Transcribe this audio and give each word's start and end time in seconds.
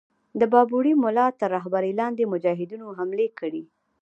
د 0.39 0.41
بابړي 0.53 0.93
مُلا 1.03 1.27
تر 1.39 1.49
رهبری 1.55 1.91
لاندي 1.99 2.25
مجاهدینو 2.33 2.87
حملې 2.97 3.27
کړې. 3.39 3.63